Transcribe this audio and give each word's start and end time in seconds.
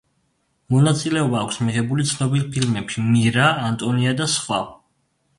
მონაწილეობა 0.75 1.41
აქვს 1.47 1.59
მიღებული 1.67 2.05
ცნობილ 2.11 2.47
ფილმებში: 2.55 3.03
„მირა“, 3.09 3.51
„ანტონია“ 3.67 4.15
და 4.23 4.29
სხვა. 4.37 4.59